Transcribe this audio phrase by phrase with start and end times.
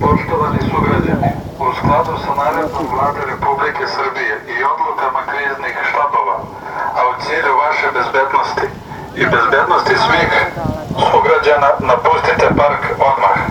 [0.00, 6.36] Poštovani sugrađani, u skladu sa naredbom Vlade Republike Srbije i odlukama kriznih štabova,
[6.96, 8.66] a u cilju vaše bezbednosti
[9.16, 10.30] i bezbednosti svih
[11.10, 13.47] sugrađana, napustite park odmah.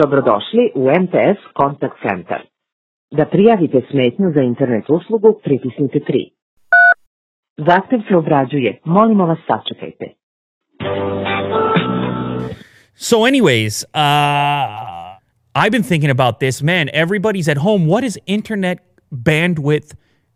[0.00, 2.40] Dobrodošli u MTS Contact Center.
[3.10, 6.30] Da prijavite smetnju za internet uslugu, pritisnite 3.
[7.56, 8.80] Zahtev se obrađuje.
[8.84, 10.06] Molimo vas sačekajte.
[12.94, 14.00] So, anyways, uh,
[15.60, 16.62] I've been thinking about this.
[16.62, 17.86] Man, everybody's at home.
[17.86, 18.78] What is internet
[19.12, 19.90] bandwidth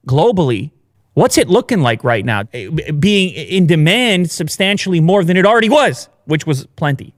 [0.07, 0.71] globally?
[1.15, 2.41] What's it looking like right now?
[2.53, 7.13] Eh, Being in demand substantially more than it already was, which was plenty.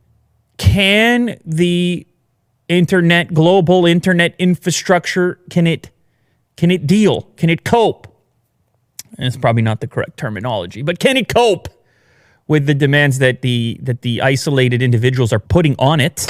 [0.56, 2.06] Can the
[2.70, 5.90] internet, global internet infrastructure, can it
[6.56, 7.22] can it deal?
[7.36, 8.06] Can it cope?
[9.18, 11.68] And it's probably not the correct terminology, but can it cope
[12.46, 16.26] with the demands that the that the isolated individuals are putting on it?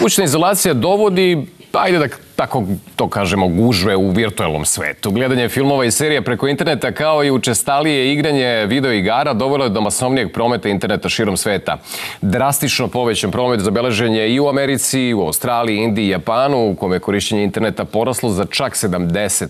[0.00, 2.64] Kućna izolacija dovodi, ajde da tako
[2.96, 5.10] to kažemo, gužve u virtualnom svetu.
[5.10, 9.80] Gledanje filmova i serija preko interneta kao i učestalije igranje video igara dovelo je do
[9.80, 11.78] masovnijeg prometa interneta širom sveta.
[12.20, 16.74] Drastično povećan promet zabeležen je i u Americi, i u Australiji, Indiji i Japanu, u
[16.74, 19.48] kome je korišćenje interneta poraslo za čak 70%.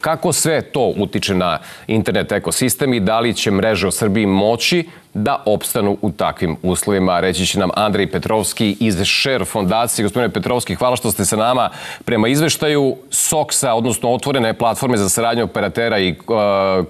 [0.00, 4.84] Kako sve to utiče na internet ekosistem i da li će mreže u Srbiji moći
[5.14, 7.20] da opstanu u takvim uslovima.
[7.20, 10.02] Reći će nam Andrej Petrovski iz Share fondacije.
[10.02, 11.70] Gospodine Petrovski, hvala što ste sa nama.
[12.04, 16.16] Prema izveštaju SOX-a, odnosno otvorene platforme za saradnju operatera i uh,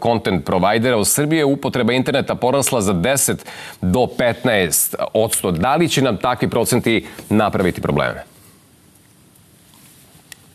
[0.03, 3.37] content provajdera u Srbiji upotreba interneta porasla za 10
[3.81, 5.50] do 15 odsto.
[5.50, 8.25] Da li će nam takvi procenti napraviti probleme?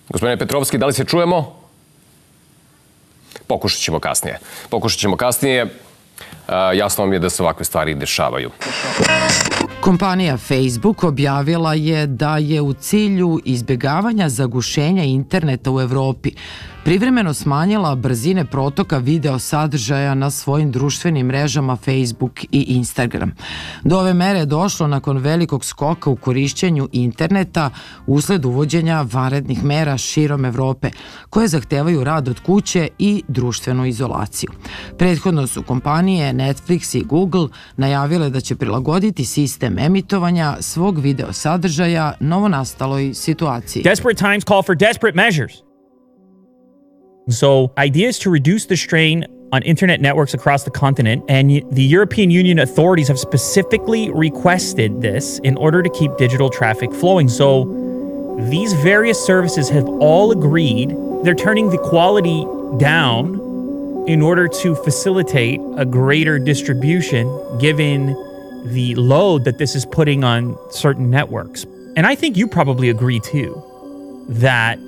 [0.09, 1.55] Gospodine Petrovski, da li se čujemo?
[3.47, 4.39] Pokušat ćemo kasnije.
[4.69, 5.67] Pokušat ćemo kasnije.
[6.47, 8.49] Uh, jasno vam je da se ovakve stvari dešavaju.
[9.81, 16.31] Kompanija Facebook objavila je da je u cilju izbjegavanja zagušenja interneta u Evropi
[16.87, 23.31] privremeno smanjila brzine protoka video sadržaja na svojim društvenim mrežama Facebook i Instagram.
[23.83, 27.69] Do ove mere je došlo nakon velikog skoka u korišćenju interneta
[28.05, 30.89] usled uvođenja vanrednih mera širom Evrope,
[31.29, 34.49] koje zahtevaju rad od kuće i društvenu izolaciju.
[34.97, 42.13] Prethodno su kompanije Netflix i Google najavile da će prilagoditi sistem emitovanja svog video sadržaja
[42.19, 43.83] novonastaloj situaciji.
[43.83, 45.53] Desperate times call for desperate measures.
[47.29, 52.31] So, ideas to reduce the strain on internet networks across the continent, and the European
[52.31, 57.29] Union authorities have specifically requested this in order to keep digital traffic flowing.
[57.29, 57.65] So,
[58.49, 62.45] these various services have all agreed they're turning the quality
[62.77, 63.36] down
[64.07, 67.27] in order to facilitate a greater distribution
[67.59, 68.15] given
[68.65, 71.65] the load that this is putting on certain networks.
[71.97, 73.61] And I think you probably agree too
[74.29, 74.79] that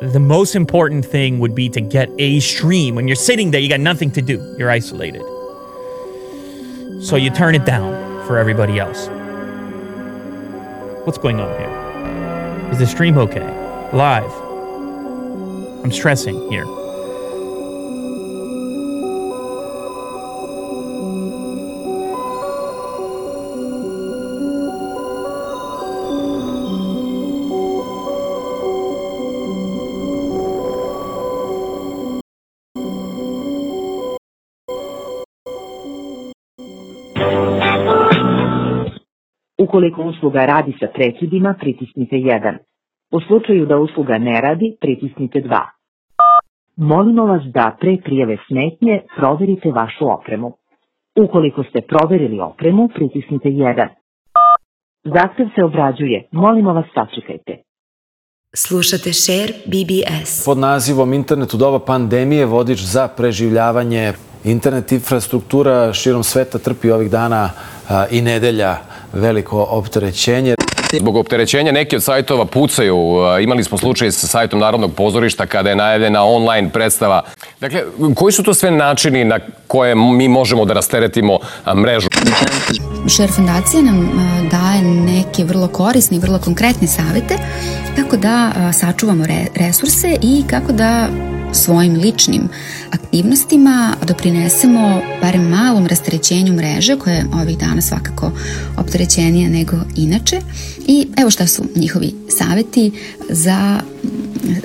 [0.00, 2.94] the most important thing would be to get a stream.
[2.94, 5.22] When you're sitting there, you got nothing to do, you're isolated.
[7.02, 9.08] So you turn it down for everybody else.
[11.06, 12.70] What's going on here?
[12.70, 13.46] Is the stream okay?
[13.92, 14.32] Live.
[15.84, 16.77] I'm stressing here.
[39.58, 42.56] Ukoliko usluga radi sa prekidima, pritisnite 1.
[43.12, 45.60] U slučaju da usluga ne radi, pritisnite 2.
[46.76, 50.52] Molimo vas da pre prijeve smetnje proverite vašu opremu.
[51.24, 53.88] Ukoliko ste proverili opremu, pritisnite 1.
[55.04, 56.28] Zahtev se obrađuje.
[56.32, 57.62] Molimo vas sačekajte.
[58.54, 60.44] Slušate Share BBS.
[60.44, 64.12] Pod nazivom Internet u doba pandemije vodič za preživljavanje
[64.50, 67.50] internet infrastruktura širom sveta trpi ovih dana
[67.88, 68.76] a, i nedelja
[69.12, 70.54] veliko opterećenje.
[70.92, 72.96] Zbog opterećenja neki od sajtova pucaju.
[73.40, 77.22] Imali smo slučaj sa sajtom Narodnog pozorišta kada je najavljena online predstava.
[77.60, 77.82] Dakle,
[78.14, 81.38] koji su to sve načini na koje mi možemo da rasteretimo
[81.76, 82.08] mrežu?
[83.08, 84.10] Share fondacija nam
[84.50, 87.34] daje neke vrlo korisne i vrlo konkretne savete
[87.96, 89.24] kako da sačuvamo
[89.54, 91.08] resurse i kako da
[91.52, 92.48] svojim ličnim
[92.90, 98.32] aktivnostima doprinesemo barem malom rasterećenju mreže koja je ovih dana svakako
[98.76, 100.40] opterećenija nego inače
[100.86, 102.92] i evo šta su njihovi saveti
[103.28, 103.80] za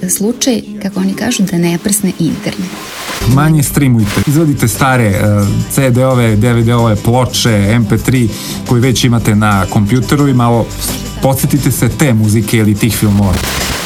[0.09, 2.69] slučaj, kako oni kažu, da ne prsne internet.
[3.27, 8.27] Manje streamujte, izvadite stare uh, CD-ove, DVD-ove, ploče, MP3
[8.67, 10.65] koji već imate na kompjuteru i malo
[11.21, 13.33] podsjetite se te muzike ili tih filmova.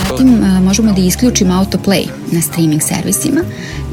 [0.10, 3.42] Zatim možemo da isključimo autoplay na streaming servisima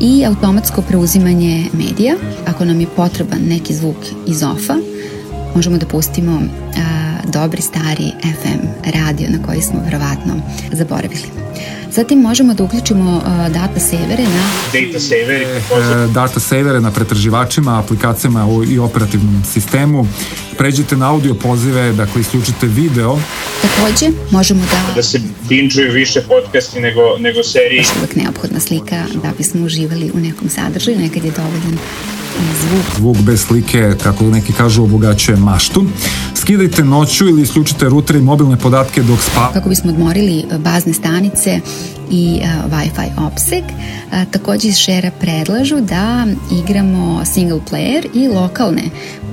[0.01, 2.15] i automatsko preuzimanje medija.
[2.47, 3.97] Ako nam je potreban neki zvuk
[4.27, 4.75] iz ofa,
[5.55, 6.41] možemo da pustimo
[6.77, 10.35] a, dobri stari FM radio na koji smo verovatno
[10.73, 11.45] zaboravili.
[11.95, 13.23] Zatim možemo da uključimo uh,
[13.53, 20.07] data savere na data savere, e, data savere na pretraživačima, aplikacijama i operativnom sistemu.
[20.59, 23.19] Pređite na audio pozive, dakle isključite video.
[23.63, 24.95] Takođe, možemo da...
[24.95, 27.79] Da se binđuju više podcasti nego, nego serije.
[27.79, 31.79] Još uvek neophodna slika da bismo uživali u nekom sadržaju, nekad je dovoljan
[32.61, 32.97] zvuk.
[32.97, 35.85] Zvuk bez slike, kako neki kažu, obogaćuje maštu.
[36.45, 39.51] Skidajte noću ili isključite ruter i mobilne podatke dok spa.
[39.53, 41.61] Kako bismo odmorili bazne stanice
[42.11, 43.65] i uh, Wi-Fi opseg.
[43.65, 46.27] Uh, takođe iz Share predlažu da
[46.63, 48.83] igramo single player i lokalne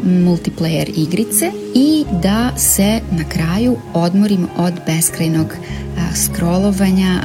[0.06, 7.24] multiplayer igrice i da se na kraju odmorimo od beskrajnog uh, scrollovanja.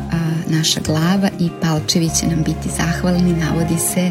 [0.49, 4.11] Naša glava i palčevi će nam biti zahvalni, navodi se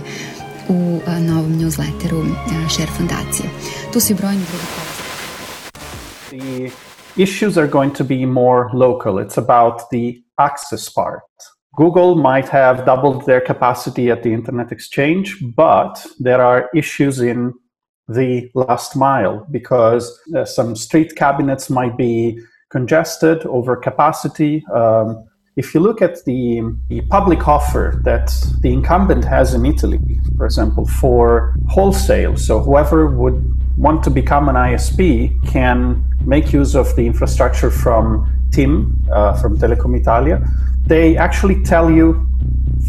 [0.67, 2.33] u novom newsletteru
[2.69, 3.49] Share fondacije.
[3.93, 4.84] Tu su i brojni drugi
[6.29, 6.71] The
[7.17, 9.19] issues are going to be more local.
[9.19, 11.21] It's about the access part.
[11.75, 17.53] Google might have doubled their capacity at the Internet Exchange, but there are issues in
[18.07, 22.39] the last mile because uh, some street cabinets might be
[22.69, 24.63] congested, over capacity.
[24.73, 25.25] Um,
[25.57, 29.99] if you look at the, the public offer that the incumbent has in Italy,
[30.37, 33.41] for example, for wholesale, so whoever would
[33.77, 39.57] want to become an ISP can make use of the infrastructure from TIM, uh, from
[39.57, 40.45] Telecom Italia.
[40.85, 42.27] They actually tell you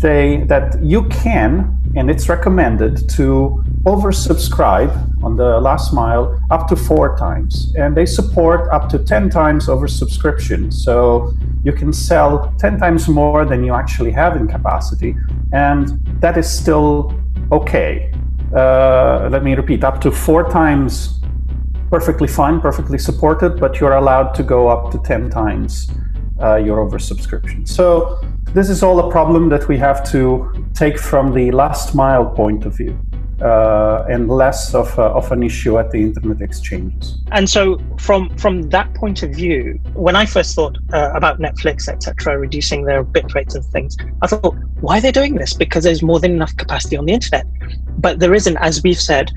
[0.00, 4.92] they, that you can, and it's recommended to oversubscribe
[5.22, 7.72] on the last mile up to four times.
[7.76, 10.72] And they support up to 10 times oversubscription.
[10.72, 15.16] So you can sell 10 times more than you actually have in capacity,
[15.52, 17.12] and that is still
[17.50, 18.12] okay.
[18.56, 21.20] Uh, let me repeat up to four times
[21.90, 25.90] perfectly fine, perfectly supported, but you're allowed to go up to 10 times
[26.42, 27.68] uh, your oversubscription.
[27.68, 28.18] So,
[28.54, 32.64] this is all a problem that we have to take from the last mile point
[32.64, 32.98] of view
[33.42, 37.18] uh, and less of, a, of an issue at the internet exchanges.
[37.32, 41.88] And so, from from that point of view, when I first thought uh, about Netflix,
[41.88, 45.52] etc., reducing their bit rates and things, I thought, why are they doing this?
[45.52, 47.46] Because there's more than enough capacity on the internet.
[47.98, 49.30] But there isn't, as we've said,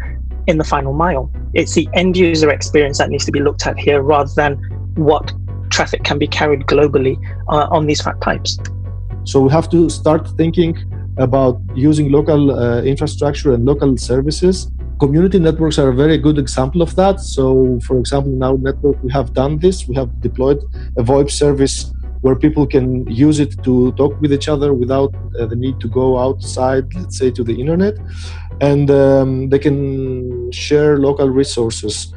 [0.47, 1.31] in the final mile.
[1.53, 4.55] It's the end user experience that needs to be looked at here, rather than
[4.95, 5.31] what
[5.69, 8.57] traffic can be carried globally uh, on these fat pipes.
[9.23, 10.75] So we have to start thinking
[11.19, 14.71] about using local uh, infrastructure and local services.
[14.99, 17.19] Community networks are a very good example of that.
[17.19, 19.87] So, for example, in our network, we have done this.
[19.87, 20.63] We have deployed
[20.97, 25.45] a VoIP service where people can use it to talk with each other without uh,
[25.45, 27.97] the need to go outside, let's say, to the internet.
[28.61, 32.13] And um, they can share local resources.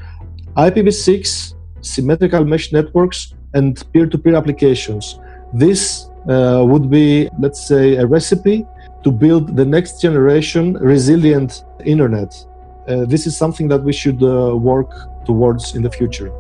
[0.56, 5.20] IPv6, symmetrical mesh networks, and peer to peer applications.
[5.52, 8.66] This uh, would be, let's say, a recipe
[9.02, 12.44] to build the next generation resilient internet.
[12.86, 16.32] Uh, this is something that we should uh, work towards in the future.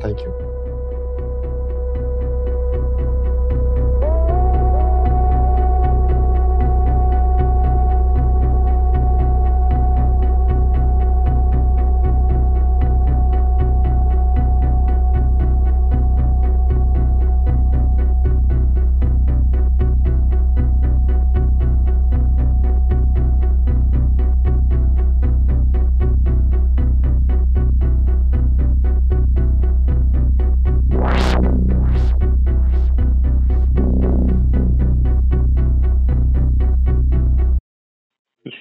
[0.00, 0.43] Thank you.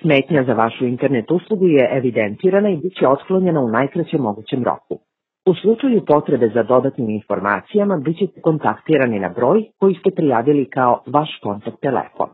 [0.02, 5.00] Smetnja za vašu internet uslugu je evidentirana i bit će otklonjena u najkraćem mogućem roku.
[5.46, 11.04] U slučaju potrebe za dodatnim informacijama bit ćete kontaktirani na broj koji ste prijavili kao
[11.08, 12.30] vaš kontakt telefon.